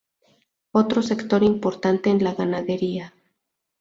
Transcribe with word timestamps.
Otro 0.71 1.03
sector 1.03 1.43
importante 1.43 2.09
es 2.11 2.23
la 2.23 2.33
ganadería. 2.33 3.13